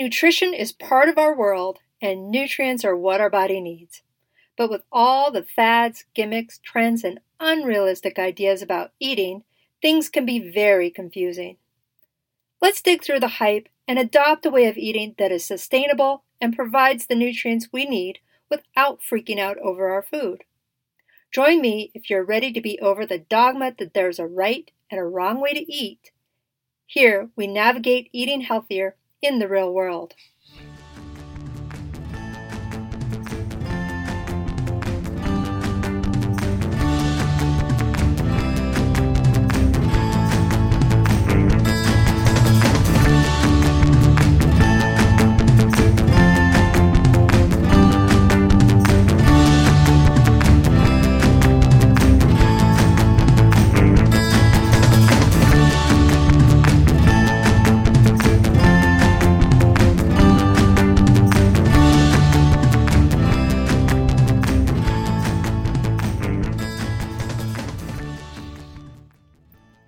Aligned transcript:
Nutrition 0.00 0.54
is 0.54 0.72
part 0.72 1.10
of 1.10 1.18
our 1.18 1.36
world, 1.36 1.80
and 2.00 2.30
nutrients 2.30 2.86
are 2.86 2.96
what 2.96 3.20
our 3.20 3.28
body 3.28 3.60
needs. 3.60 4.00
But 4.56 4.70
with 4.70 4.80
all 4.90 5.30
the 5.30 5.42
fads, 5.42 6.06
gimmicks, 6.14 6.58
trends, 6.58 7.04
and 7.04 7.20
unrealistic 7.38 8.18
ideas 8.18 8.62
about 8.62 8.92
eating, 8.98 9.44
things 9.82 10.08
can 10.08 10.24
be 10.24 10.38
very 10.38 10.88
confusing. 10.88 11.58
Let's 12.62 12.80
dig 12.80 13.04
through 13.04 13.20
the 13.20 13.28
hype 13.28 13.68
and 13.86 13.98
adopt 13.98 14.46
a 14.46 14.50
way 14.50 14.64
of 14.68 14.78
eating 14.78 15.16
that 15.18 15.32
is 15.32 15.44
sustainable 15.44 16.24
and 16.40 16.56
provides 16.56 17.04
the 17.04 17.14
nutrients 17.14 17.68
we 17.70 17.84
need 17.84 18.20
without 18.48 19.00
freaking 19.02 19.38
out 19.38 19.58
over 19.58 19.90
our 19.90 20.02
food. 20.02 20.44
Join 21.30 21.60
me 21.60 21.90
if 21.92 22.08
you're 22.08 22.24
ready 22.24 22.54
to 22.54 22.60
be 22.62 22.80
over 22.80 23.04
the 23.04 23.18
dogma 23.18 23.74
that 23.78 23.92
there's 23.92 24.18
a 24.18 24.26
right 24.26 24.70
and 24.90 24.98
a 24.98 25.04
wrong 25.04 25.42
way 25.42 25.52
to 25.52 25.70
eat. 25.70 26.10
Here, 26.86 27.28
we 27.36 27.46
navigate 27.46 28.08
eating 28.12 28.40
healthier 28.40 28.96
in 29.22 29.38
the 29.38 29.48
real 29.48 29.72
world. 29.72 30.14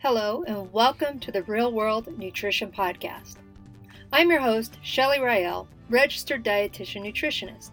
Hello, 0.02 0.42
and 0.48 0.72
welcome 0.72 1.20
to 1.20 1.30
the 1.30 1.44
Real 1.44 1.72
World 1.72 2.18
Nutrition 2.18 2.72
Podcast. 2.72 3.36
I'm 4.12 4.30
your 4.30 4.40
host, 4.40 4.76
Shelly 4.82 5.20
Rael, 5.20 5.68
registered 5.88 6.44
dietitian 6.44 7.02
nutritionist. 7.06 7.70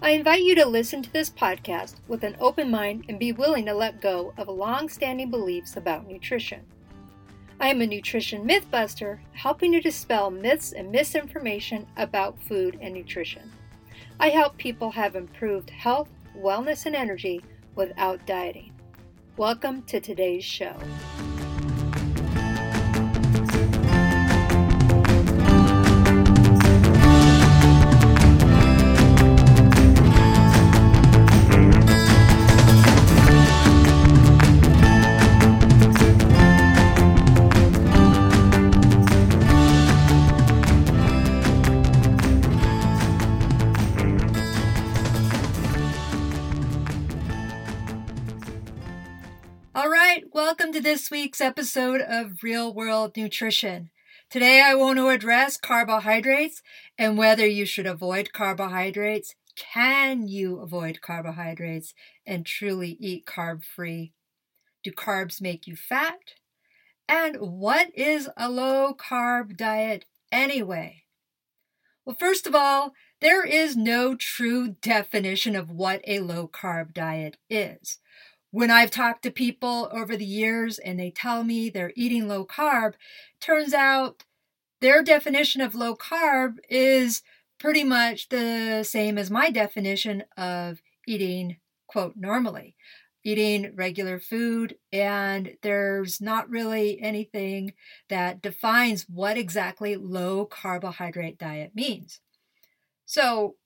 I 0.00 0.12
invite 0.12 0.44
you 0.44 0.54
to 0.54 0.64
listen 0.64 1.02
to 1.02 1.12
this 1.12 1.28
podcast 1.28 1.96
with 2.08 2.24
an 2.24 2.38
open 2.40 2.70
mind 2.70 3.04
and 3.10 3.18
be 3.18 3.32
willing 3.32 3.66
to 3.66 3.74
let 3.74 4.00
go 4.00 4.32
of 4.38 4.48
long 4.48 4.88
standing 4.88 5.30
beliefs 5.30 5.76
about 5.76 6.08
nutrition. 6.08 6.64
I 7.60 7.68
am 7.68 7.82
a 7.82 7.86
nutrition 7.86 8.48
mythbuster, 8.48 9.18
helping 9.32 9.72
to 9.72 9.80
dispel 9.82 10.30
myths 10.30 10.72
and 10.72 10.90
misinformation 10.90 11.86
about 11.98 12.42
food 12.44 12.78
and 12.80 12.94
nutrition. 12.94 13.52
I 14.18 14.30
help 14.30 14.56
people 14.56 14.90
have 14.92 15.16
improved 15.16 15.68
health, 15.68 16.08
wellness, 16.34 16.86
and 16.86 16.96
energy 16.96 17.42
without 17.74 18.24
dieting. 18.24 18.72
Welcome 19.36 19.82
to 19.82 20.00
today's 20.00 20.44
show. 20.46 20.74
Week's 51.38 51.46
episode 51.46 52.00
of 52.00 52.42
Real 52.42 52.74
World 52.74 53.16
Nutrition. 53.16 53.90
Today 54.28 54.60
I 54.60 54.74
want 54.74 54.98
to 54.98 55.08
address 55.08 55.56
carbohydrates 55.56 56.62
and 56.98 57.16
whether 57.16 57.46
you 57.46 57.64
should 57.64 57.86
avoid 57.86 58.32
carbohydrates. 58.32 59.36
Can 59.54 60.26
you 60.26 60.58
avoid 60.58 61.00
carbohydrates 61.00 61.94
and 62.26 62.44
truly 62.44 62.96
eat 62.98 63.24
carb 63.24 63.62
free? 63.62 64.14
Do 64.82 64.90
carbs 64.90 65.40
make 65.40 65.68
you 65.68 65.76
fat? 65.76 66.18
And 67.08 67.36
what 67.36 67.96
is 67.96 68.28
a 68.36 68.50
low 68.50 68.92
carb 68.92 69.56
diet 69.56 70.06
anyway? 70.32 71.04
Well, 72.04 72.16
first 72.18 72.48
of 72.48 72.54
all, 72.56 72.94
there 73.20 73.44
is 73.44 73.76
no 73.76 74.16
true 74.16 74.74
definition 74.82 75.54
of 75.54 75.70
what 75.70 76.00
a 76.04 76.18
low 76.18 76.48
carb 76.48 76.94
diet 76.94 77.36
is 77.48 77.98
when 78.50 78.70
I've 78.70 78.90
talked 78.90 79.22
to 79.24 79.30
people 79.30 79.88
over 79.92 80.16
the 80.16 80.24
years 80.24 80.78
and 80.78 80.98
they 80.98 81.10
tell 81.10 81.44
me 81.44 81.68
they're 81.68 81.92
eating 81.96 82.28
low 82.28 82.46
carb, 82.46 82.94
turns 83.40 83.74
out 83.74 84.24
their 84.80 85.02
definition 85.02 85.60
of 85.60 85.74
low 85.74 85.94
carb 85.94 86.56
is 86.68 87.22
pretty 87.58 87.84
much 87.84 88.28
the 88.28 88.84
same 88.84 89.18
as 89.18 89.30
my 89.30 89.50
definition 89.50 90.24
of 90.36 90.80
eating, 91.06 91.56
quote, 91.86 92.14
normally, 92.16 92.74
eating 93.24 93.72
regular 93.74 94.18
food. 94.18 94.76
And 94.92 95.56
there's 95.62 96.20
not 96.20 96.48
really 96.48 97.00
anything 97.00 97.74
that 98.08 98.40
defines 98.40 99.02
what 99.08 99.36
exactly 99.36 99.96
low 99.96 100.46
carbohydrate 100.46 101.38
diet 101.38 101.72
means. 101.74 102.20
So 103.04 103.56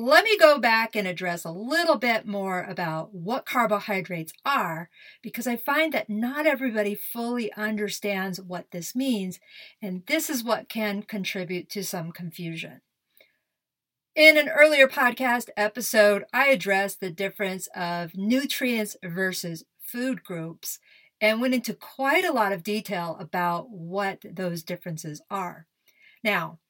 let 0.00 0.22
me 0.22 0.38
go 0.38 0.60
back 0.60 0.94
and 0.94 1.08
address 1.08 1.44
a 1.44 1.50
little 1.50 1.96
bit 1.96 2.24
more 2.24 2.62
about 2.62 3.12
what 3.12 3.44
carbohydrates 3.44 4.32
are 4.44 4.90
because 5.22 5.48
I 5.48 5.56
find 5.56 5.92
that 5.92 6.08
not 6.08 6.46
everybody 6.46 6.94
fully 6.94 7.52
understands 7.54 8.40
what 8.40 8.70
this 8.70 8.94
means, 8.94 9.40
and 9.82 10.04
this 10.06 10.30
is 10.30 10.44
what 10.44 10.68
can 10.68 11.02
contribute 11.02 11.68
to 11.70 11.82
some 11.82 12.12
confusion. 12.12 12.80
In 14.14 14.36
an 14.38 14.48
earlier 14.48 14.86
podcast 14.86 15.48
episode, 15.56 16.22
I 16.32 16.46
addressed 16.46 17.00
the 17.00 17.10
difference 17.10 17.68
of 17.74 18.16
nutrients 18.16 18.96
versus 19.02 19.64
food 19.80 20.22
groups 20.22 20.78
and 21.20 21.40
went 21.40 21.54
into 21.54 21.74
quite 21.74 22.24
a 22.24 22.32
lot 22.32 22.52
of 22.52 22.62
detail 22.62 23.16
about 23.18 23.68
what 23.68 24.20
those 24.22 24.62
differences 24.62 25.20
are. 25.28 25.66
Now, 26.22 26.60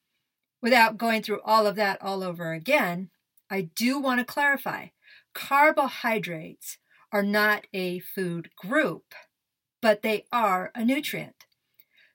without 0.63 0.97
going 0.97 1.21
through 1.21 1.41
all 1.45 1.67
of 1.67 1.75
that 1.75 2.01
all 2.01 2.23
over 2.23 2.53
again, 2.53 3.11
I 3.49 3.61
do 3.61 3.99
want 3.99 4.19
to 4.19 4.25
clarify 4.25 4.87
carbohydrates 5.33 6.77
are 7.11 7.23
not 7.23 7.65
a 7.73 7.99
food 7.99 8.49
group, 8.55 9.13
but 9.81 10.01
they 10.01 10.25
are 10.31 10.71
a 10.75 10.85
nutrient. 10.85 11.45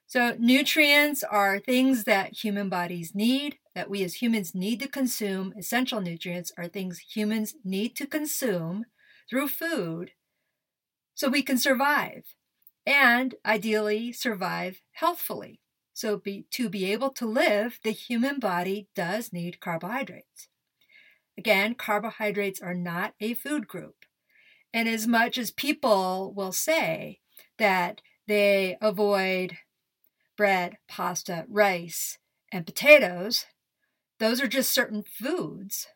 So, 0.07 0.35
nutrients 0.39 1.23
are 1.23 1.59
things 1.59 2.03
that 2.03 2.43
human 2.43 2.69
bodies 2.69 3.13
need, 3.15 3.57
that 3.73 3.89
we 3.89 4.03
as 4.03 4.15
humans 4.15 4.53
need 4.53 4.79
to 4.81 4.87
consume. 4.87 5.53
Essential 5.57 5.99
nutrients 5.99 6.51
are 6.57 6.67
things 6.67 6.99
humans 6.99 7.55
need 7.63 7.95
to 7.97 8.05
consume 8.05 8.85
through 9.29 9.47
food 9.47 10.11
so 11.15 11.27
we 11.27 11.41
can 11.41 11.57
survive 11.57 12.35
and 12.85 13.35
ideally 13.45 14.11
survive 14.11 14.81
healthfully. 14.91 15.59
So, 15.93 16.17
be, 16.17 16.45
to 16.51 16.69
be 16.69 16.91
able 16.91 17.09
to 17.11 17.25
live, 17.25 17.79
the 17.83 17.91
human 17.91 18.39
body 18.39 18.87
does 18.95 19.33
need 19.33 19.59
carbohydrates. 19.59 20.49
Again, 21.37 21.75
carbohydrates 21.75 22.61
are 22.61 22.73
not 22.73 23.13
a 23.19 23.33
food 23.33 23.67
group. 23.67 24.05
And 24.73 24.89
as 24.89 25.07
much 25.07 25.37
as 25.37 25.51
people 25.51 26.33
will 26.35 26.51
say 26.51 27.19
that 27.57 28.01
they 28.27 28.77
avoid 28.81 29.57
bread, 30.37 30.77
pasta, 30.87 31.45
rice, 31.47 32.17
and 32.51 32.65
potatoes, 32.65 33.45
those 34.19 34.41
are 34.41 34.47
just 34.47 34.71
certain 34.71 35.03
foods. 35.03 35.87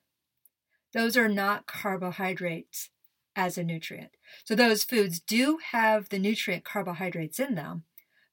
Those 0.93 1.15
are 1.15 1.29
not 1.29 1.67
carbohydrates 1.67 2.89
as 3.35 3.57
a 3.57 3.63
nutrient. 3.63 4.11
So 4.43 4.55
those 4.55 4.83
foods 4.83 5.19
do 5.19 5.59
have 5.71 6.09
the 6.09 6.19
nutrient 6.19 6.65
carbohydrates 6.65 7.39
in 7.39 7.55
them, 7.55 7.83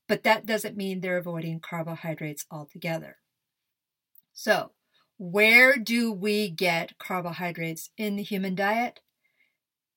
but 0.08 0.22
that 0.24 0.46
doesn't 0.46 0.76
mean 0.76 1.00
they're 1.00 1.18
avoiding 1.18 1.60
carbohydrates 1.60 2.46
altogether. 2.50 3.18
So 4.32 4.72
where 5.18 5.76
do 5.76 6.12
we 6.12 6.50
get 6.50 6.98
carbohydrates 6.98 7.90
in 7.96 8.16
the 8.16 8.22
human 8.22 8.54
diet? 8.54 9.00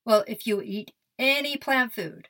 Well, 0.06 0.24
if 0.28 0.48
you 0.48 0.62
eat 0.62 0.92
any 1.18 1.58
plant 1.58 1.94
food, 1.94 2.30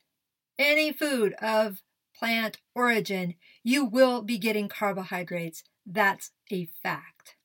any 0.58 0.92
food 0.92 1.34
of 1.42 1.82
plant 2.18 2.58
origin, 2.76 3.36
you 3.64 3.86
will 3.86 4.22
be 4.22 4.38
getting 4.38 4.68
carbohydrates. 4.68 5.64
That's 5.86 6.32
a 6.52 6.68
fact. 6.84 7.36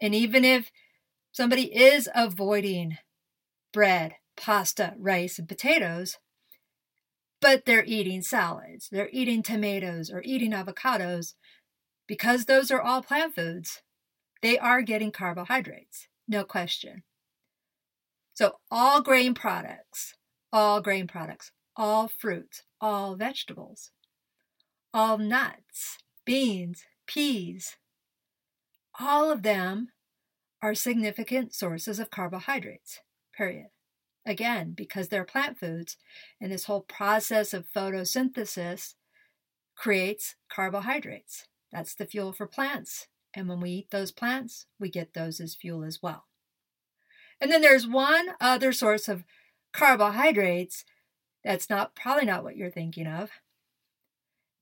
And 0.00 0.14
even 0.14 0.44
if 0.44 0.70
somebody 1.32 1.74
is 1.74 2.08
avoiding 2.14 2.98
bread, 3.72 4.14
pasta, 4.36 4.94
rice, 4.98 5.38
and 5.38 5.48
potatoes, 5.48 6.18
but 7.40 7.64
they're 7.64 7.84
eating 7.84 8.22
salads, 8.22 8.88
they're 8.90 9.10
eating 9.12 9.42
tomatoes, 9.42 10.10
or 10.10 10.22
eating 10.24 10.52
avocados, 10.52 11.34
because 12.06 12.44
those 12.44 12.70
are 12.70 12.80
all 12.80 13.02
plant 13.02 13.34
foods, 13.34 13.82
they 14.42 14.58
are 14.58 14.82
getting 14.82 15.10
carbohydrates, 15.10 16.08
no 16.26 16.44
question. 16.44 17.02
So, 18.34 18.58
all 18.70 19.02
grain 19.02 19.34
products, 19.34 20.14
all 20.52 20.80
grain 20.80 21.06
products, 21.06 21.50
all 21.76 22.08
fruits, 22.08 22.62
all 22.80 23.16
vegetables, 23.16 23.90
all 24.94 25.18
nuts, 25.18 25.98
beans, 26.24 26.84
peas, 27.06 27.76
all 29.00 29.30
of 29.30 29.42
them 29.42 29.88
are 30.62 30.74
significant 30.74 31.54
sources 31.54 31.98
of 31.98 32.10
carbohydrates, 32.10 33.00
period. 33.36 33.68
Again, 34.26 34.72
because 34.76 35.08
they're 35.08 35.24
plant 35.24 35.58
foods, 35.58 35.96
and 36.40 36.52
this 36.52 36.64
whole 36.64 36.82
process 36.82 37.54
of 37.54 37.66
photosynthesis 37.74 38.94
creates 39.76 40.34
carbohydrates. 40.48 41.46
That's 41.72 41.94
the 41.94 42.06
fuel 42.06 42.32
for 42.32 42.46
plants. 42.46 43.06
And 43.34 43.48
when 43.48 43.60
we 43.60 43.70
eat 43.70 43.90
those 43.90 44.10
plants, 44.10 44.66
we 44.78 44.88
get 44.88 45.14
those 45.14 45.40
as 45.40 45.54
fuel 45.54 45.84
as 45.84 46.02
well. 46.02 46.24
And 47.40 47.50
then 47.52 47.60
there's 47.60 47.86
one 47.86 48.30
other 48.40 48.72
source 48.72 49.08
of 49.08 49.24
carbohydrates 49.72 50.84
that's 51.44 51.70
not 51.70 51.94
probably 51.94 52.24
not 52.24 52.42
what 52.42 52.56
you're 52.56 52.70
thinking 52.70 53.06
of. 53.06 53.30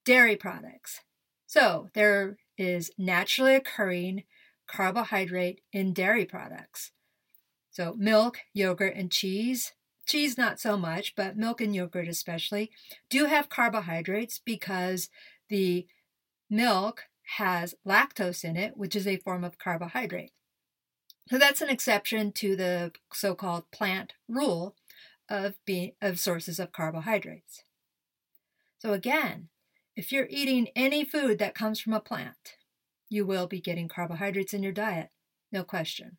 Dairy 0.05 0.37
products. 0.37 1.01
So 1.47 1.89
there 1.95 2.39
is 2.59 2.91
naturally 2.99 3.55
occurring 3.55 4.25
carbohydrate 4.67 5.61
in 5.73 5.93
dairy 5.93 6.25
products. 6.25 6.93
So 7.71 7.95
milk, 7.99 8.39
yogurt, 8.53 8.95
and 8.97 9.11
cheese. 9.11 9.73
Cheese, 10.07 10.39
not 10.39 10.61
so 10.61 10.77
much, 10.77 11.15
but 11.17 11.37
milk 11.37 11.61
and 11.61 11.75
yogurt 11.75 12.09
especially 12.09 12.71
do 13.11 13.25
have 13.25 13.49
carbohydrates 13.49 14.41
because 14.45 15.09
the 15.49 15.87
milk 16.49 17.05
has 17.37 17.75
lactose 17.87 18.45
in 18.45 18.57
it, 18.57 18.77
which 18.77 18.95
is 18.95 19.07
a 19.07 19.17
form 19.19 19.45
of 19.45 19.59
carbohydrate. 19.59 20.33
So 21.29 21.39
that's 21.39 21.61
an 21.61 21.69
exception 21.69 22.33
to 22.33 22.55
the 22.55 22.93
so-called 23.13 23.71
plant 23.73 24.13
rule 24.29 24.77
of 25.29 25.55
being 25.65 25.93
of 26.01 26.21
sources 26.21 26.61
of 26.61 26.73
carbohydrates. 26.73 27.65
So 28.79 28.93
again, 28.93 29.49
if 29.97 30.13
you're 30.13 30.29
eating 30.31 30.69
any 30.77 31.05
food 31.05 31.39
that 31.39 31.55
comes 31.55 31.81
from 31.81 31.95
a 31.95 32.01
plant, 32.01 32.57
you 33.09 33.27
will 33.27 33.47
be 33.47 33.61
getting 33.61 33.89
carbohydrates 33.89 34.55
in 34.55 34.63
your 34.63 34.73
diet, 34.73 35.11
no 35.51 35.65
question. 35.65 36.19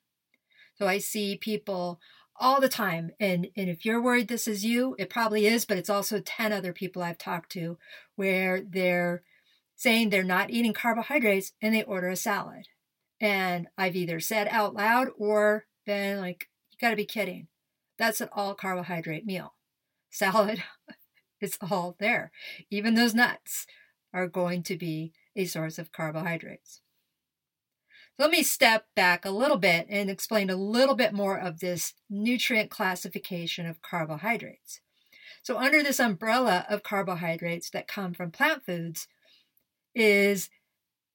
So 0.75 0.87
I 0.87 0.97
see 0.97 1.37
people 1.37 1.99
all 2.39 2.59
the 2.59 2.69
time, 2.69 3.11
and, 3.19 3.47
and 3.55 3.69
if 3.69 3.85
you're 3.85 4.01
worried 4.01 4.27
this 4.27 4.47
is 4.47 4.65
you, 4.65 4.95
it 4.99 5.09
probably 5.09 5.47
is, 5.47 5.65
but 5.65 5.77
it's 5.77 5.89
also 5.89 6.19
10 6.19 6.51
other 6.51 6.73
people 6.73 7.01
I've 7.01 7.17
talked 7.17 7.51
to 7.53 7.77
where 8.15 8.61
they're 8.61 9.23
saying 9.77 10.09
they're 10.09 10.23
not 10.23 10.49
eating 10.49 10.73
carbohydrates 10.73 11.53
and 11.61 11.73
they 11.73 11.83
order 11.83 12.09
a 12.09 12.15
salad. 12.15 12.67
And 13.21 13.67
I've 13.77 13.95
either 13.95 14.19
said 14.19 14.47
out 14.49 14.73
loud 14.73 15.09
or 15.17 15.65
been 15.85 16.19
like, 16.19 16.49
you 16.71 16.77
gotta 16.81 16.97
be 16.97 17.05
kidding. 17.05 17.47
That's 17.97 18.19
an 18.19 18.29
all 18.33 18.53
carbohydrate 18.53 19.25
meal. 19.25 19.53
Salad 20.09 20.63
is 21.41 21.57
all 21.69 21.95
there. 21.99 22.31
Even 22.69 22.95
those 22.95 23.15
nuts 23.15 23.65
are 24.13 24.27
going 24.27 24.63
to 24.63 24.77
be 24.77 25.13
a 25.35 25.45
source 25.45 25.77
of 25.77 25.91
carbohydrates. 25.91 26.81
Let 28.19 28.31
me 28.31 28.41
step 28.41 28.87
back 28.95 29.25
a 29.25 29.31
little 29.31 29.57
bit 29.57 29.85
and 29.89 30.09
explain 30.09 30.49
a 30.49 30.55
little 30.55 30.95
bit 30.95 31.13
more 31.13 31.37
of 31.37 31.59
this 31.59 31.93
nutrient 32.09 32.71
classification 32.71 33.67
of 33.67 33.83
carbohydrates. 33.83 34.81
So, 35.43 35.59
under 35.59 35.83
this 35.83 35.99
umbrella 35.99 36.65
of 36.67 36.81
carbohydrates 36.81 37.69
that 37.69 37.87
come 37.87 38.15
from 38.15 38.31
plant 38.31 38.65
foods, 38.65 39.07
is 39.97 40.49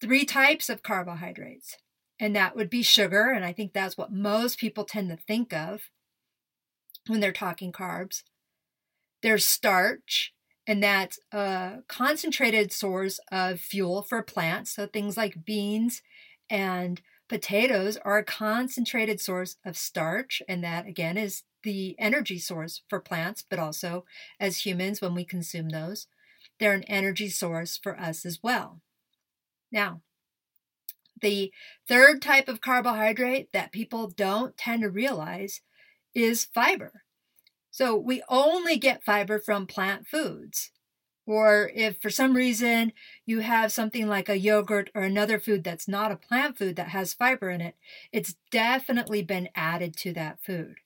three 0.00 0.24
types 0.24 0.68
of 0.68 0.82
carbohydrates. 0.82 1.76
And 2.18 2.36
that 2.36 2.54
would 2.54 2.70
be 2.70 2.82
sugar, 2.82 3.30
and 3.30 3.44
I 3.44 3.52
think 3.52 3.72
that's 3.72 3.96
what 3.96 4.12
most 4.12 4.58
people 4.58 4.84
tend 4.84 5.08
to 5.10 5.16
think 5.16 5.52
of 5.52 5.90
when 7.06 7.20
they're 7.20 7.32
talking 7.32 7.72
carbs. 7.72 8.22
There's 9.22 9.44
starch, 9.44 10.32
and 10.66 10.82
that's 10.82 11.18
a 11.32 11.78
concentrated 11.88 12.72
source 12.72 13.18
of 13.32 13.60
fuel 13.60 14.02
for 14.02 14.22
plants. 14.22 14.72
So 14.72 14.86
things 14.86 15.16
like 15.16 15.44
beans 15.44 16.02
and 16.48 17.00
potatoes 17.28 17.96
are 18.04 18.18
a 18.18 18.24
concentrated 18.24 19.20
source 19.20 19.56
of 19.64 19.76
starch, 19.76 20.42
and 20.48 20.62
that 20.62 20.86
again 20.86 21.16
is 21.16 21.42
the 21.64 21.96
energy 21.98 22.38
source 22.38 22.82
for 22.88 23.00
plants, 23.00 23.44
but 23.48 23.58
also 23.58 24.04
as 24.38 24.66
humans 24.66 25.00
when 25.00 25.14
we 25.14 25.24
consume 25.24 25.70
those. 25.70 26.06
They're 26.62 26.74
an 26.74 26.84
energy 26.84 27.28
source 27.28 27.76
for 27.76 27.98
us 27.98 28.24
as 28.24 28.38
well. 28.40 28.82
Now, 29.72 30.02
the 31.20 31.52
third 31.88 32.22
type 32.22 32.46
of 32.46 32.60
carbohydrate 32.60 33.50
that 33.52 33.72
people 33.72 34.06
don't 34.06 34.56
tend 34.56 34.82
to 34.82 34.88
realize 34.88 35.60
is 36.14 36.44
fiber. 36.44 37.02
So 37.72 37.96
we 37.96 38.22
only 38.28 38.76
get 38.76 39.02
fiber 39.02 39.40
from 39.40 39.66
plant 39.66 40.06
foods. 40.06 40.70
Or 41.26 41.72
if 41.74 42.00
for 42.00 42.10
some 42.10 42.36
reason 42.36 42.92
you 43.26 43.40
have 43.40 43.72
something 43.72 44.06
like 44.06 44.28
a 44.28 44.38
yogurt 44.38 44.88
or 44.94 45.02
another 45.02 45.40
food 45.40 45.64
that's 45.64 45.88
not 45.88 46.12
a 46.12 46.16
plant 46.16 46.56
food 46.58 46.76
that 46.76 46.90
has 46.90 47.12
fiber 47.12 47.50
in 47.50 47.60
it, 47.60 47.74
it's 48.12 48.36
definitely 48.52 49.24
been 49.24 49.48
added 49.56 49.96
to 49.96 50.12
that 50.12 50.38
food. 50.40 50.76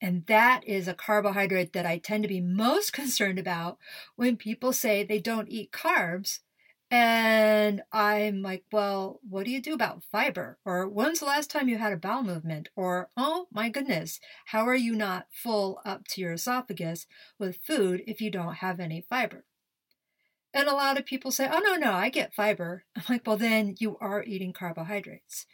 And 0.00 0.26
that 0.26 0.62
is 0.66 0.86
a 0.86 0.94
carbohydrate 0.94 1.72
that 1.72 1.86
I 1.86 1.98
tend 1.98 2.22
to 2.24 2.28
be 2.28 2.40
most 2.40 2.92
concerned 2.92 3.38
about 3.38 3.78
when 4.16 4.36
people 4.36 4.72
say 4.72 5.02
they 5.02 5.18
don't 5.18 5.48
eat 5.48 5.72
carbs. 5.72 6.40
And 6.90 7.82
I'm 7.92 8.40
like, 8.40 8.64
well, 8.72 9.20
what 9.28 9.44
do 9.44 9.50
you 9.50 9.60
do 9.60 9.74
about 9.74 10.04
fiber? 10.10 10.58
Or 10.64 10.88
when's 10.88 11.20
the 11.20 11.26
last 11.26 11.50
time 11.50 11.68
you 11.68 11.76
had 11.76 11.92
a 11.92 11.98
bowel 11.98 12.22
movement? 12.22 12.70
Or, 12.76 13.10
oh 13.14 13.46
my 13.52 13.68
goodness, 13.68 14.20
how 14.46 14.66
are 14.66 14.74
you 14.74 14.94
not 14.94 15.26
full 15.30 15.82
up 15.84 16.08
to 16.08 16.20
your 16.22 16.32
esophagus 16.32 17.06
with 17.38 17.58
food 17.58 18.02
if 18.06 18.22
you 18.22 18.30
don't 18.30 18.54
have 18.54 18.80
any 18.80 19.02
fiber? 19.02 19.44
And 20.54 20.66
a 20.66 20.74
lot 20.74 20.98
of 20.98 21.04
people 21.04 21.30
say, 21.30 21.46
oh, 21.52 21.58
no, 21.58 21.74
no, 21.74 21.92
I 21.92 22.08
get 22.08 22.32
fiber. 22.32 22.84
I'm 22.96 23.02
like, 23.08 23.26
well, 23.26 23.36
then 23.36 23.74
you 23.78 23.98
are 24.00 24.24
eating 24.24 24.54
carbohydrates. 24.54 25.44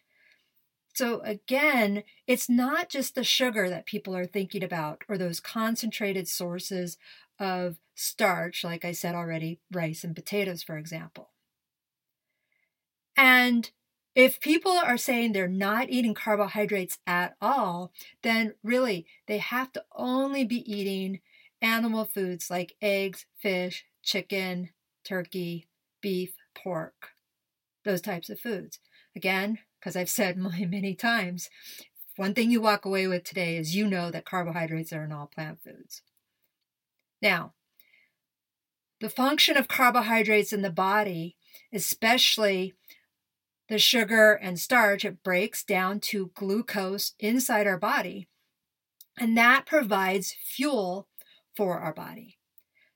So 0.94 1.20
again, 1.20 2.04
it's 2.26 2.48
not 2.48 2.88
just 2.88 3.14
the 3.14 3.24
sugar 3.24 3.68
that 3.68 3.84
people 3.84 4.16
are 4.16 4.26
thinking 4.26 4.62
about 4.62 5.02
or 5.08 5.18
those 5.18 5.40
concentrated 5.40 6.28
sources 6.28 6.96
of 7.38 7.78
starch, 7.96 8.62
like 8.62 8.84
I 8.84 8.92
said 8.92 9.16
already, 9.16 9.60
rice 9.72 10.04
and 10.04 10.14
potatoes, 10.14 10.62
for 10.62 10.78
example. 10.78 11.30
And 13.16 13.70
if 14.14 14.40
people 14.40 14.72
are 14.72 14.96
saying 14.96 15.32
they're 15.32 15.48
not 15.48 15.90
eating 15.90 16.14
carbohydrates 16.14 16.98
at 17.08 17.34
all, 17.40 17.92
then 18.22 18.54
really 18.62 19.06
they 19.26 19.38
have 19.38 19.72
to 19.72 19.84
only 19.96 20.44
be 20.44 20.62
eating 20.72 21.20
animal 21.60 22.04
foods 22.04 22.50
like 22.50 22.76
eggs, 22.80 23.26
fish, 23.36 23.84
chicken, 24.02 24.70
turkey, 25.04 25.66
beef, 26.00 26.34
pork, 26.54 27.10
those 27.84 28.00
types 28.00 28.30
of 28.30 28.38
foods. 28.38 28.78
Again, 29.16 29.58
because 29.84 29.96
I've 29.96 30.08
said 30.08 30.38
many, 30.70 30.94
times, 30.94 31.50
one 32.16 32.32
thing 32.32 32.50
you 32.50 32.60
walk 32.60 32.86
away 32.86 33.06
with 33.06 33.24
today 33.24 33.56
is 33.56 33.76
you 33.76 33.86
know 33.86 34.10
that 34.10 34.24
carbohydrates 34.24 34.92
are 34.92 35.04
in 35.04 35.12
all 35.12 35.26
plant 35.26 35.58
foods. 35.62 36.02
Now, 37.20 37.52
the 39.00 39.10
function 39.10 39.56
of 39.56 39.68
carbohydrates 39.68 40.52
in 40.52 40.62
the 40.62 40.70
body, 40.70 41.36
especially 41.72 42.74
the 43.68 43.78
sugar 43.78 44.32
and 44.32 44.58
starch, 44.58 45.04
it 45.04 45.22
breaks 45.22 45.62
down 45.62 46.00
to 46.00 46.30
glucose 46.34 47.12
inside 47.18 47.66
our 47.66 47.78
body, 47.78 48.28
and 49.18 49.36
that 49.36 49.66
provides 49.66 50.34
fuel 50.42 51.08
for 51.54 51.78
our 51.78 51.92
body. 51.92 52.38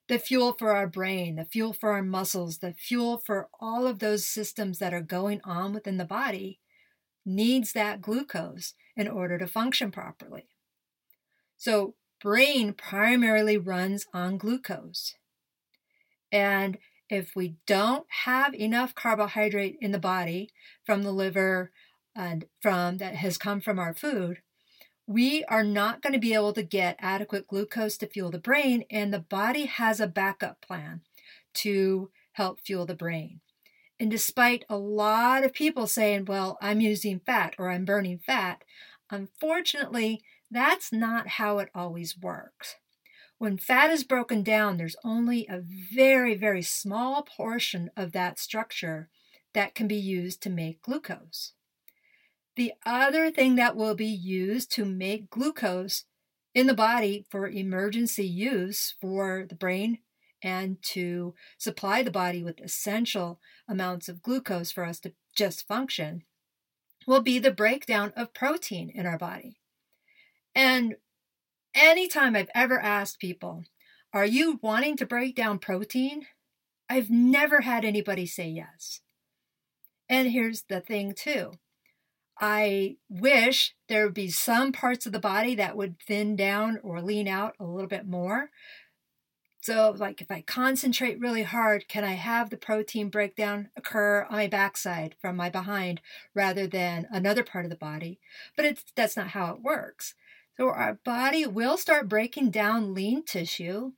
The 0.09 0.19
fuel 0.19 0.55
for 0.59 0.75
our 0.75 0.87
brain, 0.87 1.37
the 1.37 1.45
fuel 1.45 1.75
for 1.75 1.93
our 1.93 2.03
muscles, 2.03 2.59
the 2.59 2.73
fuel 2.73 3.19
for 3.19 3.49
all 3.61 3.87
of 3.87 3.99
those 3.99 4.25
systems 4.25 4.79
that 4.79 4.95
are 4.95 5.03
going 5.03 5.43
on 5.45 5.75
within 5.75 5.99
the 5.99 6.07
body 6.07 6.61
needs 7.29 7.73
that 7.73 8.01
glucose 8.01 8.75
in 8.97 9.07
order 9.07 9.39
to 9.39 9.47
function 9.47 9.91
properly. 9.91 10.49
So, 11.57 11.95
brain 12.21 12.73
primarily 12.73 13.57
runs 13.57 14.07
on 14.13 14.39
glucose. 14.39 15.15
And 16.33 16.79
if 17.09 17.37
we 17.37 17.57
don't 17.67 18.07
have 18.25 18.55
enough 18.55 18.95
carbohydrate 18.95 19.77
in 19.81 19.93
the 19.93 19.99
body 19.99 20.51
from 20.85 21.03
the 21.03 21.13
liver 21.13 21.71
and 22.17 22.47
from 22.61 22.99
that 22.99 23.15
has 23.17 23.39
come 23.39 23.61
from 23.61 23.79
our 23.79 23.95
food, 23.95 24.39
we 25.07 25.45
are 25.45 25.65
not 25.65 26.03
going 26.03 26.13
to 26.13 26.19
be 26.19 26.35
able 26.35 26.53
to 26.53 26.63
get 26.63 26.97
adequate 26.99 27.47
glucose 27.47 27.97
to 27.99 28.07
fuel 28.07 28.31
the 28.31 28.39
brain, 28.39 28.85
and 28.91 29.13
the 29.13 29.19
body 29.19 29.65
has 29.65 30.01
a 30.01 30.07
backup 30.07 30.61
plan 30.61 31.01
to 31.55 32.11
help 32.33 32.61
fuel 32.61 32.85
the 32.85 32.95
brain. 32.95 33.41
And 34.01 34.11
despite 34.11 34.65
a 34.69 34.77
lot 34.77 35.45
of 35.45 35.53
people 35.53 35.87
saying, 35.87 36.27
well, 36.27 36.57
I'm 36.63 36.81
using 36.81 37.21
fat 37.21 37.55
or 37.59 37.71
I'm 37.71 37.85
burning 37.85 38.19
fat, 38.19 38.63
unfortunately, 39.11 40.23
that's 40.51 40.93
not 40.93 41.27
how 41.29 41.59
it 41.59 41.71
always 41.75 42.17
works. 42.17 42.77
When 43.39 43.59
fat 43.59 43.91
is 43.91 44.05
broken 44.05 44.43
down, 44.43 44.77
there's 44.77 44.97
only 45.05 45.47
a 45.49 45.61
very, 45.61 46.35
very 46.35 46.63
small 46.63 47.23
portion 47.23 47.91
of 47.97 48.13
that 48.13 48.39
structure 48.39 49.09
that 49.55 49.75
can 49.75 49.89
be 49.89 49.97
used 49.97 50.43
to 50.43 50.51
make 50.51 50.83
glucose. 50.83 51.53
The 52.57 52.73
other 52.85 53.31
thing 53.31 53.55
that 53.57 53.77
will 53.77 53.95
be 53.95 54.07
used 54.07 54.73
to 54.73 54.85
make 54.85 55.31
glucose 55.31 56.05
in 56.55 56.67
the 56.67 56.75
body 56.75 57.25
for 57.31 57.49
emergency 57.49 58.27
use 58.27 58.95
for 59.01 59.47
the 59.49 59.55
brain 59.55 59.99
and 60.43 60.83
to 60.83 61.35
supply 61.57 62.03
the 62.03 62.11
body 62.11 62.43
with 62.43 62.61
essential 62.61 63.41
amounts 63.69 64.09
of 64.09 64.23
glucose 64.23 64.71
for 64.71 64.85
us 64.85 65.01
to 65.01 65.13
just 65.37 65.67
function 65.67 66.25
will 67.07 67.23
be 67.23 67.39
the 67.39 67.51
breakdown 67.51 68.13
of 68.17 68.35
protein 68.35 68.91
in 68.95 69.07
our 69.07 69.19
body. 69.19 69.59
And 70.55 70.97
anytime 71.75 72.37
I've 72.37 72.51
ever 72.55 72.81
asked 72.81 73.19
people, 73.19 73.65
are 74.13 74.27
you 74.27 74.59
wanting 74.63 74.97
to 74.97 75.07
break 75.07 75.35
down 75.35 75.59
protein? 75.59 76.27
I've 76.89 77.11
never 77.11 77.61
had 77.63 77.85
anybody 77.85 78.27
say 78.27 78.49
yes. 78.49 79.01
And 80.09 80.31
here's 80.31 80.63
the 80.63 80.81
thing, 80.81 81.13
too. 81.15 81.53
I 82.41 82.97
wish 83.09 83.75
there 83.89 84.05
would 84.05 84.15
be 84.15 84.31
some 84.31 84.73
parts 84.73 85.07
of 85.07 85.13
the 85.13 85.19
body 85.19 85.55
that 85.57 85.77
would 85.77 85.97
thin 86.01 86.37
down 86.37 86.79
or 86.83 87.03
lean 87.03 87.29
out 87.29 87.55
a 87.59 87.65
little 87.65 87.89
bit 87.89 88.07
more. 88.07 88.51
So, 89.69 89.95
like 89.99 90.23
if 90.23 90.31
I 90.31 90.41
concentrate 90.41 91.21
really 91.21 91.43
hard, 91.43 91.89
can 91.89 92.03
I 92.03 92.15
have 92.15 92.49
the 92.49 92.57
protein 92.57 93.11
breakdown 93.11 93.69
occur 93.77 94.23
on 94.23 94.35
my 94.35 94.47
backside 94.47 95.15
from 95.21 95.37
my 95.37 95.51
behind 95.51 96.01
rather 96.33 96.67
than 96.67 97.07
another 97.11 97.45
part 97.45 97.67
of 97.67 97.71
the 97.71 97.77
body? 97.77 98.19
But 98.57 98.65
it's 98.65 98.85
that's 98.97 99.15
not 99.15 99.29
how 99.29 99.53
it 99.53 99.61
works. 99.61 100.15
So 100.57 100.71
our 100.71 100.95
body 101.05 101.47
will 101.47 101.77
start 101.77 102.09
breaking 102.09 102.51
down 102.51 102.95
lean 102.95 103.27
tissue 103.27 103.93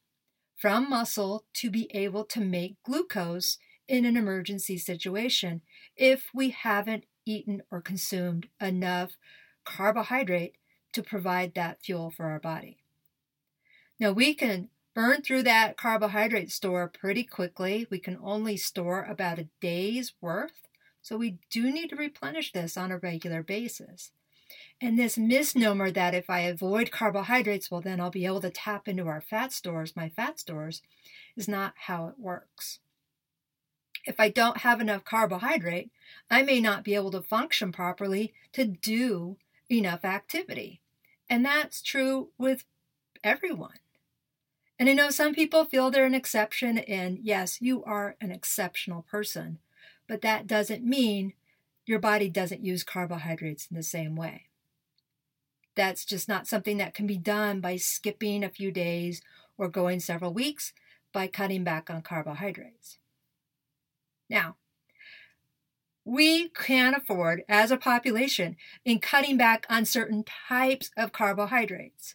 from 0.56 0.90
muscle 0.90 1.44
to 1.54 1.70
be 1.70 1.88
able 1.94 2.24
to 2.24 2.40
make 2.40 2.82
glucose 2.82 3.56
in 3.86 4.04
an 4.04 4.16
emergency 4.16 4.76
situation 4.76 5.60
if 5.94 6.30
we 6.34 6.50
haven't 6.50 7.04
eaten 7.24 7.62
or 7.70 7.80
consumed 7.80 8.48
enough 8.60 9.16
carbohydrate 9.64 10.56
to 10.94 11.02
provide 11.04 11.54
that 11.54 11.80
fuel 11.80 12.10
for 12.10 12.26
our 12.26 12.40
body. 12.40 12.78
Now 14.00 14.10
we 14.10 14.34
can 14.34 14.70
burn 14.94 15.22
through 15.22 15.42
that 15.44 15.76
carbohydrate 15.76 16.50
store 16.50 16.88
pretty 16.88 17.24
quickly. 17.24 17.86
We 17.90 17.98
can 17.98 18.18
only 18.22 18.56
store 18.56 19.04
about 19.04 19.38
a 19.38 19.48
day's 19.60 20.12
worth, 20.20 20.66
so 21.02 21.16
we 21.16 21.38
do 21.50 21.70
need 21.70 21.88
to 21.90 21.96
replenish 21.96 22.52
this 22.52 22.76
on 22.76 22.90
a 22.90 22.98
regular 22.98 23.42
basis. 23.42 24.12
And 24.80 24.98
this 24.98 25.18
misnomer 25.18 25.90
that 25.90 26.14
if 26.14 26.28
I 26.28 26.40
avoid 26.40 26.90
carbohydrates, 26.90 27.70
well, 27.70 27.80
then 27.80 28.00
I'll 28.00 28.10
be 28.10 28.26
able 28.26 28.40
to 28.40 28.50
tap 28.50 28.88
into 28.88 29.06
our 29.06 29.20
fat 29.20 29.52
stores, 29.52 29.94
my 29.94 30.08
fat 30.08 30.40
stores, 30.40 30.82
is 31.36 31.46
not 31.46 31.74
how 31.86 32.06
it 32.08 32.14
works. 32.18 32.80
If 34.06 34.18
I 34.18 34.30
don't 34.30 34.58
have 34.58 34.80
enough 34.80 35.04
carbohydrate, 35.04 35.90
I 36.30 36.42
may 36.42 36.60
not 36.60 36.84
be 36.84 36.94
able 36.94 37.10
to 37.10 37.22
function 37.22 37.70
properly 37.70 38.32
to 38.52 38.64
do 38.64 39.36
enough 39.70 40.04
activity. 40.04 40.80
And 41.28 41.44
that's 41.44 41.82
true 41.82 42.30
with 42.38 42.64
everyone. 43.22 43.78
And 44.80 44.88
I 44.88 44.94
know 44.94 45.10
some 45.10 45.34
people 45.34 45.66
feel 45.66 45.90
they're 45.90 46.06
an 46.06 46.14
exception, 46.14 46.78
and 46.78 47.18
yes, 47.20 47.60
you 47.60 47.84
are 47.84 48.16
an 48.18 48.32
exceptional 48.32 49.02
person, 49.02 49.58
but 50.08 50.22
that 50.22 50.46
doesn't 50.46 50.82
mean 50.82 51.34
your 51.84 51.98
body 51.98 52.30
doesn't 52.30 52.64
use 52.64 52.82
carbohydrates 52.82 53.66
in 53.70 53.76
the 53.76 53.82
same 53.82 54.16
way. 54.16 54.46
That's 55.74 56.06
just 56.06 56.28
not 56.28 56.46
something 56.46 56.78
that 56.78 56.94
can 56.94 57.06
be 57.06 57.18
done 57.18 57.60
by 57.60 57.76
skipping 57.76 58.42
a 58.42 58.48
few 58.48 58.72
days 58.72 59.20
or 59.58 59.68
going 59.68 60.00
several 60.00 60.32
weeks 60.32 60.72
by 61.12 61.26
cutting 61.26 61.62
back 61.62 61.90
on 61.90 62.00
carbohydrates. 62.00 62.96
Now, 64.30 64.56
we 66.06 66.48
can 66.48 66.94
afford 66.94 67.42
as 67.50 67.70
a 67.70 67.76
population 67.76 68.56
in 68.86 68.98
cutting 68.98 69.36
back 69.36 69.66
on 69.68 69.84
certain 69.84 70.24
types 70.48 70.90
of 70.96 71.12
carbohydrates. 71.12 72.14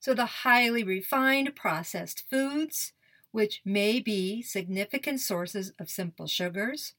So, 0.00 0.14
the 0.14 0.26
highly 0.26 0.82
refined 0.82 1.54
processed 1.54 2.24
foods, 2.30 2.92
which 3.32 3.60
may 3.64 4.00
be 4.00 4.42
significant 4.42 5.20
sources 5.20 5.72
of 5.78 5.90
simple 5.90 6.26
sugars, 6.26 6.94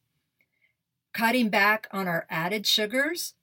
cutting 1.14 1.50
back 1.50 1.88
on 1.92 2.08
our 2.08 2.28
added 2.30 2.68
sugars, 2.68 3.34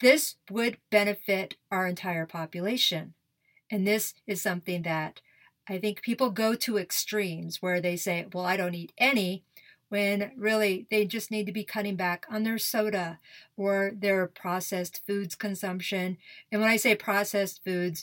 this 0.00 0.36
would 0.50 0.78
benefit 0.90 1.56
our 1.70 1.86
entire 1.86 2.26
population. 2.26 3.14
And 3.70 3.86
this 3.86 4.14
is 4.26 4.42
something 4.42 4.82
that 4.82 5.20
I 5.68 5.78
think 5.78 6.02
people 6.02 6.30
go 6.30 6.54
to 6.56 6.76
extremes 6.76 7.62
where 7.62 7.80
they 7.80 7.96
say, 7.96 8.26
well, 8.32 8.44
I 8.44 8.56
don't 8.56 8.74
eat 8.74 8.92
any, 8.98 9.44
when 9.88 10.32
really 10.36 10.86
they 10.90 11.04
just 11.04 11.30
need 11.30 11.46
to 11.46 11.52
be 11.52 11.64
cutting 11.64 11.96
back 11.96 12.26
on 12.30 12.42
their 12.42 12.58
soda 12.58 13.20
or 13.56 13.92
their 13.94 14.26
processed 14.26 15.02
foods 15.06 15.34
consumption. 15.34 16.16
And 16.50 16.60
when 16.60 16.70
I 16.70 16.76
say 16.76 16.94
processed 16.94 17.62
foods, 17.62 18.02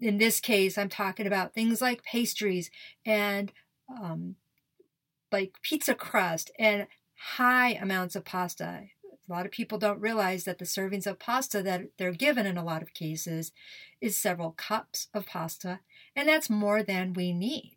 in 0.00 0.18
this 0.18 0.40
case, 0.40 0.78
I'm 0.78 0.88
talking 0.88 1.26
about 1.26 1.54
things 1.54 1.80
like 1.80 2.04
pastries 2.04 2.70
and 3.04 3.52
um, 3.90 4.36
like 5.32 5.54
pizza 5.62 5.94
crust 5.94 6.50
and 6.58 6.86
high 7.36 7.72
amounts 7.72 8.14
of 8.14 8.24
pasta. 8.24 8.84
A 9.28 9.32
lot 9.32 9.44
of 9.44 9.52
people 9.52 9.76
don't 9.76 10.00
realize 10.00 10.44
that 10.44 10.58
the 10.58 10.64
servings 10.64 11.06
of 11.06 11.18
pasta 11.18 11.62
that 11.62 11.88
they're 11.98 12.12
given 12.12 12.46
in 12.46 12.56
a 12.56 12.64
lot 12.64 12.82
of 12.82 12.94
cases 12.94 13.52
is 14.00 14.16
several 14.16 14.52
cups 14.52 15.08
of 15.12 15.26
pasta, 15.26 15.80
and 16.16 16.28
that's 16.28 16.48
more 16.48 16.82
than 16.82 17.12
we 17.12 17.32
need. 17.32 17.76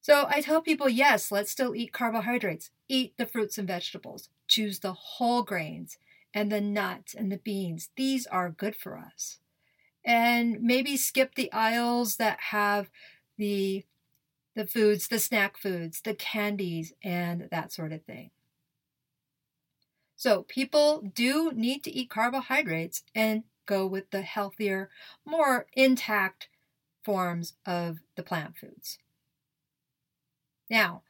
So 0.00 0.26
I 0.28 0.40
tell 0.40 0.60
people, 0.60 0.88
yes, 0.88 1.30
let's 1.30 1.50
still 1.50 1.74
eat 1.74 1.92
carbohydrates. 1.92 2.70
Eat 2.88 3.14
the 3.16 3.26
fruits 3.26 3.58
and 3.58 3.68
vegetables. 3.68 4.30
Choose 4.46 4.80
the 4.80 4.92
whole 4.92 5.42
grains 5.42 5.98
and 6.34 6.50
the 6.50 6.60
nuts 6.60 7.14
and 7.14 7.30
the 7.30 7.38
beans. 7.38 7.90
These 7.96 8.26
are 8.26 8.50
good 8.50 8.74
for 8.76 8.98
us 8.98 9.38
and 10.04 10.60
maybe 10.60 10.96
skip 10.96 11.34
the 11.34 11.52
aisles 11.52 12.16
that 12.16 12.40
have 12.50 12.90
the 13.36 13.84
the 14.54 14.66
foods, 14.66 15.06
the 15.06 15.20
snack 15.20 15.56
foods, 15.56 16.00
the 16.00 16.14
candies, 16.14 16.92
and 17.04 17.46
that 17.52 17.72
sort 17.72 17.92
of 17.92 18.02
thing. 18.02 18.30
So, 20.16 20.42
people 20.42 21.12
do 21.14 21.52
need 21.54 21.84
to 21.84 21.94
eat 21.94 22.10
carbohydrates 22.10 23.04
and 23.14 23.44
go 23.66 23.86
with 23.86 24.10
the 24.10 24.22
healthier, 24.22 24.90
more 25.24 25.66
intact 25.74 26.48
forms 27.04 27.54
of 27.64 27.98
the 28.16 28.24
plant 28.24 28.56
foods. 28.56 28.98
Now, 30.68 31.02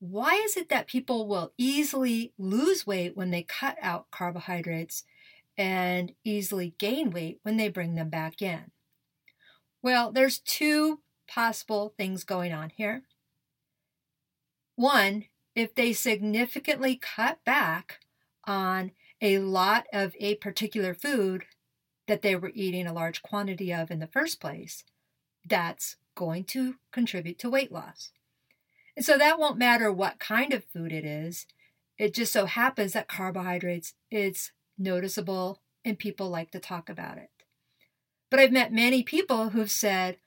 why 0.00 0.34
is 0.44 0.56
it 0.56 0.68
that 0.68 0.88
people 0.88 1.28
will 1.28 1.52
easily 1.56 2.32
lose 2.36 2.86
weight 2.86 3.16
when 3.16 3.30
they 3.30 3.42
cut 3.42 3.76
out 3.80 4.10
carbohydrates 4.10 5.04
and 5.58 6.12
easily 6.24 6.74
gain 6.78 7.10
weight 7.10 7.40
when 7.42 7.56
they 7.56 7.68
bring 7.68 7.96
them 7.96 8.08
back 8.08 8.40
in? 8.40 8.70
Well, 9.82 10.12
there's 10.12 10.38
two 10.38 11.00
possible 11.28 11.92
things 11.98 12.24
going 12.24 12.52
on 12.52 12.70
here. 12.70 13.02
One, 14.76 15.24
if 15.54 15.74
they 15.74 15.92
significantly 15.92 16.96
cut 16.96 17.44
back 17.44 17.98
on 18.44 18.92
a 19.20 19.40
lot 19.40 19.86
of 19.92 20.14
a 20.20 20.36
particular 20.36 20.94
food 20.94 21.44
that 22.06 22.22
they 22.22 22.36
were 22.36 22.52
eating 22.54 22.86
a 22.86 22.92
large 22.92 23.22
quantity 23.22 23.74
of 23.74 23.90
in 23.90 23.98
the 23.98 24.06
first 24.06 24.40
place, 24.40 24.84
that's 25.44 25.96
going 26.14 26.44
to 26.44 26.76
contribute 26.92 27.38
to 27.40 27.50
weight 27.50 27.72
loss. 27.72 28.12
And 28.96 29.04
so 29.04 29.18
that 29.18 29.38
won't 29.38 29.58
matter 29.58 29.92
what 29.92 30.18
kind 30.18 30.52
of 30.52 30.64
food 30.64 30.92
it 30.92 31.04
is. 31.04 31.46
It 31.98 32.14
just 32.14 32.32
so 32.32 32.46
happens 32.46 32.92
that 32.92 33.08
carbohydrates 33.08 33.94
it's 34.10 34.52
noticeable, 34.78 35.62
and 35.84 35.98
people 35.98 36.28
like 36.28 36.50
to 36.52 36.60
talk 36.60 36.88
about 36.88 37.18
it. 37.18 37.30
But 38.30 38.40
I've 38.40 38.52
met 38.52 38.72
many 38.72 39.02
people 39.02 39.50
who've 39.50 39.70
said 39.70 40.18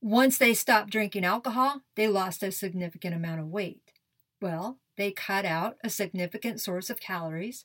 once 0.00 0.38
they 0.38 0.54
stopped 0.54 0.90
drinking 0.90 1.24
alcohol, 1.24 1.82
they 1.96 2.06
lost 2.06 2.42
a 2.42 2.52
significant 2.52 3.14
amount 3.14 3.40
of 3.40 3.48
weight. 3.48 3.92
Well, 4.40 4.78
they 4.96 5.10
cut 5.10 5.44
out 5.44 5.76
a 5.82 5.90
significant 5.90 6.60
source 6.60 6.88
of 6.88 7.00
calories 7.00 7.64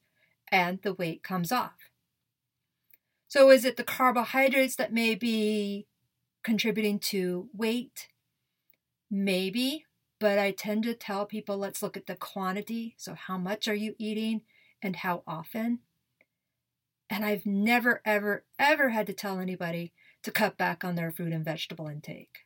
and 0.51 0.81
the 0.81 0.93
weight 0.93 1.21
comes 1.21 1.51
off. 1.51 1.91
So, 3.27 3.49
is 3.49 3.65
it 3.65 3.77
the 3.77 3.83
carbohydrates 3.83 4.75
that 4.75 4.93
may 4.93 5.15
be 5.15 5.87
contributing 6.43 6.99
to 6.99 7.49
weight? 7.53 8.07
Maybe, 9.09 9.85
but 10.19 10.37
I 10.39 10.51
tend 10.51 10.83
to 10.83 10.93
tell 10.93 11.25
people 11.25 11.57
let's 11.57 11.81
look 11.81 11.97
at 11.97 12.07
the 12.07 12.15
quantity. 12.15 12.95
So, 12.97 13.15
how 13.15 13.37
much 13.37 13.67
are 13.67 13.75
you 13.75 13.95
eating 13.97 14.41
and 14.81 14.97
how 14.97 15.23
often? 15.27 15.79
And 17.13 17.23
I've 17.23 17.45
never, 17.45 18.01
ever, 18.05 18.43
ever 18.57 18.89
had 18.89 19.05
to 19.05 19.13
tell 19.13 19.39
anybody 19.39 19.93
to 20.23 20.31
cut 20.31 20.57
back 20.57 20.83
on 20.83 20.95
their 20.95 21.11
fruit 21.11 21.31
and 21.31 21.45
vegetable 21.45 21.87
intake. 21.87 22.39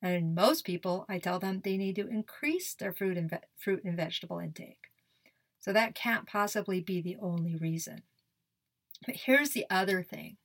And 0.00 0.34
most 0.34 0.64
people, 0.64 1.04
I 1.06 1.18
tell 1.18 1.38
them 1.38 1.60
they 1.62 1.76
need 1.76 1.96
to 1.96 2.08
increase 2.08 2.72
their 2.72 2.94
fruit 2.94 3.18
and, 3.18 3.28
ve- 3.28 3.36
fruit 3.58 3.84
and 3.84 3.94
vegetable 3.94 4.38
intake. 4.38 4.88
So 5.60 5.70
that 5.74 5.94
can't 5.94 6.26
possibly 6.26 6.80
be 6.80 7.02
the 7.02 7.18
only 7.20 7.56
reason. 7.56 8.04
But 9.04 9.16
here's 9.16 9.50
the 9.50 9.66
other 9.68 10.02
thing 10.02 10.38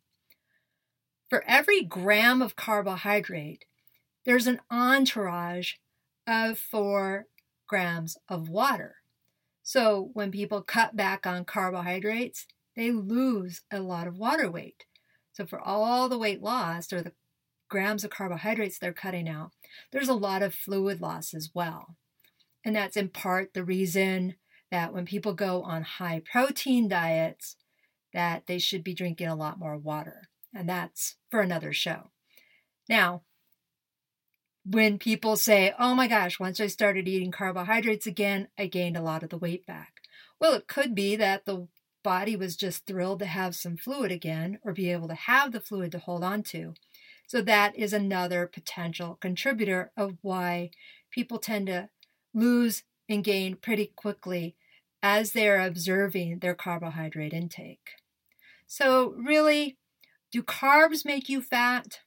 for 1.30 1.42
every 1.48 1.82
gram 1.82 2.42
of 2.42 2.58
carbohydrate, 2.58 3.64
there's 4.26 4.48
an 4.48 4.60
entourage 4.70 5.76
of 6.28 6.60
four 6.60 7.28
grams 7.70 8.18
of 8.28 8.50
water. 8.50 8.96
So 9.64 10.10
when 10.12 10.30
people 10.30 10.62
cut 10.62 10.98
back 10.98 11.26
on 11.26 11.46
carbohydrates, 11.46 12.46
they 12.80 12.92
lose 12.92 13.64
a 13.70 13.82
lot 13.82 14.08
of 14.08 14.18
water 14.18 14.50
weight. 14.50 14.86
So, 15.34 15.46
for 15.46 15.60
all 15.60 16.08
the 16.08 16.18
weight 16.18 16.42
lost 16.42 16.94
or 16.94 17.02
the 17.02 17.12
grams 17.70 18.06
of 18.06 18.10
carbohydrates 18.10 18.80
they're 18.80 18.94
cutting 18.94 19.28
out, 19.28 19.52
there's 19.92 20.08
a 20.08 20.14
lot 20.14 20.42
of 20.42 20.56
fluid 20.56 21.02
loss 21.02 21.34
as 21.34 21.50
well. 21.54 21.98
And 22.64 22.74
that's 22.74 22.96
in 22.96 23.10
part 23.10 23.54
the 23.54 23.66
reason 23.66 24.36
that 24.72 24.94
when 24.94 25.06
people 25.06 25.34
go 25.34 25.62
on 25.62 25.84
high 25.84 26.22
protein 26.32 26.88
diets, 26.88 27.58
that 28.14 28.48
they 28.48 28.60
should 28.60 28.84
be 28.86 28.94
drinking 28.94 29.28
a 29.28 29.36
lot 29.36 29.60
more 29.60 29.78
water. 29.78 30.30
And 30.56 30.70
that's 30.70 31.18
for 31.30 31.42
another 31.42 31.74
show. 31.74 32.12
Now, 32.88 33.24
when 34.64 35.00
people 35.00 35.36
say, 35.36 35.74
oh 35.78 35.96
my 35.96 36.08
gosh, 36.08 36.40
once 36.40 36.62
I 36.62 36.68
started 36.68 37.10
eating 37.10 37.32
carbohydrates 37.32 38.08
again, 38.08 38.48
I 38.58 38.68
gained 38.68 38.96
a 38.96 39.04
lot 39.04 39.22
of 39.22 39.32
the 39.32 39.38
weight 39.38 39.66
back. 39.66 39.96
Well, 40.40 40.54
it 40.54 40.68
could 40.68 40.96
be 40.96 41.18
that 41.18 41.46
the 41.46 41.68
body 42.04 42.36
was 42.36 42.56
just 42.56 42.86
thrilled 42.86 43.20
to 43.20 43.26
have 43.26 43.56
some 43.56 43.78
fluid 43.78 44.12
again 44.12 44.60
or 44.64 44.74
be 44.74 44.92
able 44.92 45.08
to 45.08 45.16
have 45.16 45.52
the 45.52 45.60
fluid 45.60 45.92
to 45.92 46.00
hold 46.00 46.24
on 46.24 46.44
to. 46.44 46.74
So 47.28 47.42
that 47.42 47.76
is 47.76 47.94
another 47.94 48.48
potential 48.48 49.18
contributor 49.22 49.92
of 49.96 50.18
why 50.22 50.72
people 51.12 51.38
tend 51.38 51.68
to 51.68 51.90
lose 52.34 52.84
and 53.08 53.24
gain 53.24 53.56
pretty 53.56 53.92
quickly 53.96 54.56
as 55.02 55.32
they're 55.32 55.62
observing 55.62 56.40
their 56.40 56.56
carbohydrate 56.56 57.34
intake. 57.34 57.92
So, 58.68 59.14
really, 59.18 59.78
do 60.32 60.44
carbs 60.44 61.06
make 61.06 61.30
you 61.30 61.42
fat? 61.42 62.00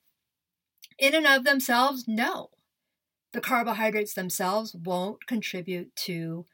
In 0.98 1.14
and 1.14 1.26
of 1.26 1.44
themselves, 1.44 2.04
no. 2.06 2.50
The 3.32 3.40
carbohydrates 3.40 4.14
themselves 4.14 4.74
won't 4.74 5.26
contribute 5.26 5.96
to 5.96 6.46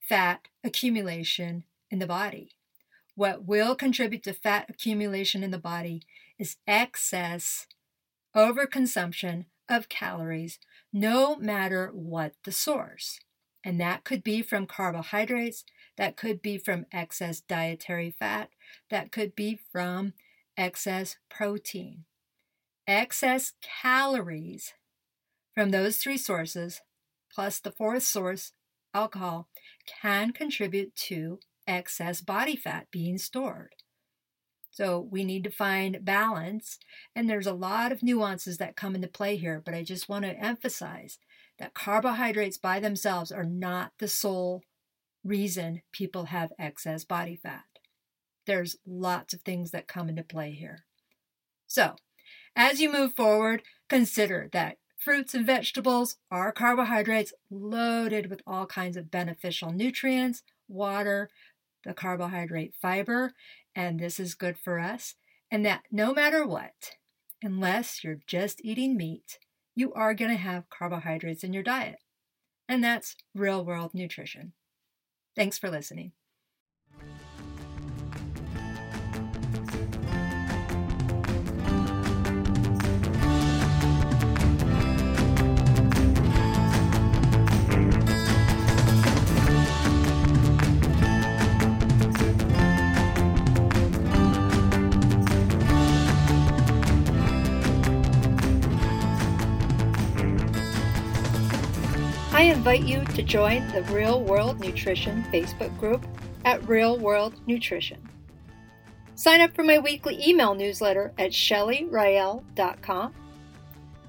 fat 0.00 0.48
accumulation 0.62 1.64
in 1.94 2.00
the 2.00 2.06
body. 2.08 2.50
What 3.14 3.44
will 3.44 3.76
contribute 3.76 4.24
to 4.24 4.32
fat 4.32 4.66
accumulation 4.68 5.44
in 5.44 5.52
the 5.52 5.58
body 5.58 6.02
is 6.40 6.56
excess 6.66 7.68
overconsumption 8.34 9.44
of 9.68 9.88
calories, 9.88 10.58
no 10.92 11.36
matter 11.36 11.92
what 11.94 12.32
the 12.42 12.50
source. 12.50 13.20
And 13.62 13.80
that 13.80 14.02
could 14.02 14.24
be 14.24 14.42
from 14.42 14.66
carbohydrates, 14.66 15.64
that 15.96 16.16
could 16.16 16.42
be 16.42 16.58
from 16.58 16.86
excess 16.92 17.40
dietary 17.40 18.10
fat, 18.10 18.50
that 18.90 19.12
could 19.12 19.36
be 19.36 19.60
from 19.70 20.14
excess 20.56 21.16
protein. 21.30 22.06
Excess 22.88 23.52
calories 23.62 24.74
from 25.54 25.70
those 25.70 25.98
three 25.98 26.18
sources, 26.18 26.80
plus 27.32 27.60
the 27.60 27.70
fourth 27.70 28.02
source, 28.02 28.52
alcohol, 28.92 29.46
can 29.86 30.32
contribute 30.32 30.96
to 30.96 31.38
excess 31.66 32.20
body 32.20 32.56
fat 32.56 32.86
being 32.90 33.18
stored. 33.18 33.74
So 34.70 34.98
we 34.98 35.22
need 35.22 35.44
to 35.44 35.50
find 35.50 36.04
balance, 36.04 36.78
and 37.14 37.30
there's 37.30 37.46
a 37.46 37.52
lot 37.52 37.92
of 37.92 38.02
nuances 38.02 38.58
that 38.58 38.74
come 38.74 38.96
into 38.96 39.06
play 39.06 39.36
here, 39.36 39.62
but 39.64 39.72
I 39.72 39.84
just 39.84 40.08
want 40.08 40.24
to 40.24 40.36
emphasize 40.36 41.18
that 41.60 41.74
carbohydrates 41.74 42.58
by 42.58 42.80
themselves 42.80 43.30
are 43.30 43.44
not 43.44 43.92
the 44.00 44.08
sole 44.08 44.62
reason 45.22 45.82
people 45.92 46.26
have 46.26 46.52
excess 46.58 47.04
body 47.04 47.36
fat. 47.36 47.64
There's 48.46 48.76
lots 48.84 49.32
of 49.32 49.42
things 49.42 49.70
that 49.70 49.86
come 49.86 50.08
into 50.08 50.24
play 50.24 50.50
here. 50.50 50.84
So, 51.68 51.94
as 52.56 52.80
you 52.80 52.92
move 52.92 53.14
forward, 53.14 53.62
consider 53.88 54.48
that 54.52 54.78
fruits 54.98 55.34
and 55.34 55.46
vegetables 55.46 56.16
are 56.30 56.52
carbohydrates 56.52 57.32
loaded 57.50 58.28
with 58.28 58.42
all 58.46 58.66
kinds 58.66 58.96
of 58.96 59.10
beneficial 59.10 59.70
nutrients, 59.70 60.42
water, 60.68 61.30
the 61.84 61.94
carbohydrate 61.94 62.74
fiber, 62.80 63.32
and 63.74 63.98
this 63.98 64.18
is 64.18 64.34
good 64.34 64.58
for 64.58 64.78
us. 64.78 65.14
And 65.50 65.64
that 65.64 65.82
no 65.90 66.12
matter 66.12 66.46
what, 66.46 66.92
unless 67.42 68.02
you're 68.02 68.20
just 68.26 68.60
eating 68.64 68.96
meat, 68.96 69.38
you 69.74 69.92
are 69.92 70.14
going 70.14 70.30
to 70.30 70.36
have 70.36 70.70
carbohydrates 70.70 71.44
in 71.44 71.52
your 71.52 71.62
diet. 71.62 71.98
And 72.68 72.82
that's 72.82 73.16
real 73.34 73.64
world 73.64 73.92
nutrition. 73.94 74.52
Thanks 75.36 75.58
for 75.58 75.70
listening. 75.70 76.12
I 102.44 102.48
invite 102.48 102.84
you 102.84 103.02
to 103.06 103.22
join 103.22 103.66
the 103.68 103.80
Real 103.84 104.20
World 104.20 104.60
Nutrition 104.60 105.24
Facebook 105.32 105.74
group 105.80 106.06
at 106.44 106.68
Real 106.68 106.98
World 106.98 107.32
Nutrition. 107.46 108.06
Sign 109.14 109.40
up 109.40 109.54
for 109.54 109.62
my 109.62 109.78
weekly 109.78 110.22
email 110.22 110.54
newsletter 110.54 111.14
at 111.16 111.30
shellyrael.com. 111.30 113.14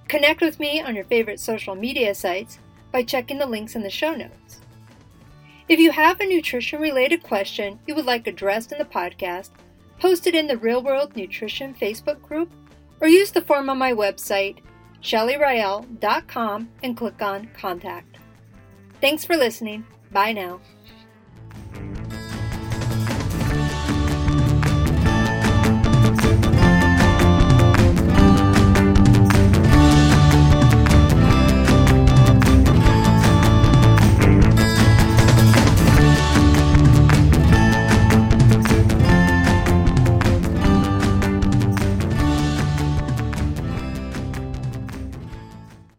Connect 0.09 0.41
with 0.41 0.59
me 0.59 0.81
on 0.81 0.95
your 0.95 1.05
favorite 1.05 1.39
social 1.39 1.75
media 1.75 2.13
sites 2.13 2.59
by 2.91 3.03
checking 3.03 3.37
the 3.37 3.45
links 3.45 3.73
in 3.73 3.83
the 3.83 3.89
show 3.89 4.13
notes. 4.13 4.59
If 5.69 5.79
you 5.79 5.91
have 5.91 6.19
a 6.19 6.27
nutrition 6.27 6.81
related 6.81 7.23
question 7.23 7.79
you 7.87 7.95
would 7.95 8.05
like 8.05 8.27
addressed 8.27 8.73
in 8.73 8.79
the 8.79 8.83
podcast, 8.83 9.51
post 9.97 10.27
it 10.27 10.35
in 10.35 10.47
the 10.47 10.57
Real 10.57 10.83
World 10.83 11.15
Nutrition 11.15 11.73
Facebook 11.73 12.21
group 12.21 12.51
or 12.99 13.07
use 13.07 13.31
the 13.31 13.39
form 13.39 13.69
on 13.69 13.77
my 13.77 13.93
website, 13.93 14.57
shellyrael.com, 15.01 16.69
and 16.83 16.97
click 16.97 17.21
on 17.21 17.47
Contact. 17.57 18.14
Thanks 19.01 19.25
for 19.25 19.35
listening. 19.35 19.85
Bye 20.11 20.33
now. 20.33 20.59